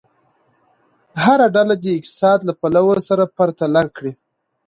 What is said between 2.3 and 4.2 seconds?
له پلوه سره پرتله کړي.